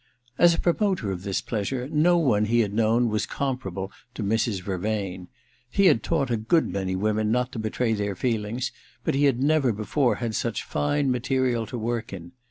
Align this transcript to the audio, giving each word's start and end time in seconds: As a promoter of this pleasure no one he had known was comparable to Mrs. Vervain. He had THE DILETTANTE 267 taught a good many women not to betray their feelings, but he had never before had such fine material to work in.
As 0.39 0.55
a 0.55 0.59
promoter 0.59 1.11
of 1.11 1.21
this 1.21 1.41
pleasure 1.41 1.87
no 1.87 2.17
one 2.17 2.45
he 2.45 2.61
had 2.61 2.73
known 2.73 3.07
was 3.09 3.27
comparable 3.27 3.91
to 4.15 4.23
Mrs. 4.23 4.59
Vervain. 4.63 5.27
He 5.69 5.85
had 5.85 6.01
THE 6.01 6.09
DILETTANTE 6.09 6.27
267 6.27 6.27
taught 6.27 6.33
a 6.33 6.45
good 6.49 6.73
many 6.73 6.95
women 6.95 7.31
not 7.31 7.51
to 7.51 7.59
betray 7.59 7.93
their 7.93 8.15
feelings, 8.15 8.71
but 9.03 9.13
he 9.13 9.25
had 9.25 9.43
never 9.43 9.71
before 9.71 10.15
had 10.15 10.33
such 10.33 10.63
fine 10.63 11.11
material 11.11 11.67
to 11.67 11.77
work 11.77 12.11
in. 12.11 12.31